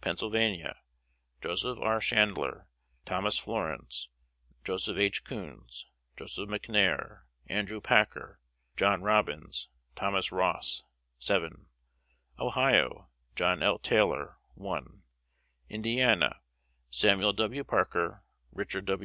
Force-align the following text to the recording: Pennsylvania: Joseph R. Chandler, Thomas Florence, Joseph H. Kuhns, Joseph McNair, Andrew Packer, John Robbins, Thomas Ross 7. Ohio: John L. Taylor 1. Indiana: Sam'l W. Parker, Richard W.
Pennsylvania: 0.00 0.76
Joseph 1.42 1.76
R. 1.80 1.98
Chandler, 1.98 2.68
Thomas 3.04 3.36
Florence, 3.36 4.10
Joseph 4.62 4.96
H. 4.96 5.24
Kuhns, 5.24 5.86
Joseph 6.16 6.48
McNair, 6.48 7.22
Andrew 7.48 7.80
Packer, 7.80 8.38
John 8.76 9.02
Robbins, 9.02 9.68
Thomas 9.96 10.30
Ross 10.30 10.84
7. 11.18 11.66
Ohio: 12.38 13.10
John 13.34 13.60
L. 13.60 13.80
Taylor 13.80 14.36
1. 14.54 15.02
Indiana: 15.68 16.42
Sam'l 16.92 17.32
W. 17.34 17.64
Parker, 17.64 18.22
Richard 18.52 18.84
W. 18.84 19.04